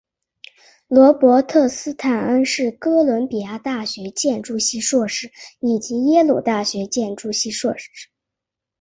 [0.87, 8.09] 罗伯特斯坦恩是哥伦比亚大学建筑系硕士以及耶鲁大学建筑系的硕士。